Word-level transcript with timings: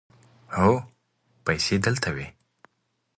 هو، 0.59 0.71
پیسې 1.45 1.75
دلته 1.85 2.09
وې 2.15 2.27